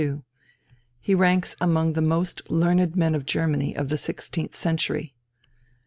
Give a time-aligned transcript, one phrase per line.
[0.99, 5.13] He ranks among the most learned men of Germany of the sixteenth century.